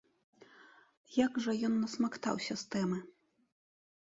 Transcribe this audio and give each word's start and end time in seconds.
Як 1.17 1.37
жа 1.47 1.55
ён 1.67 1.75
насмактаўся 1.83 2.53
з 2.63 2.69
тэмы! 2.77 2.99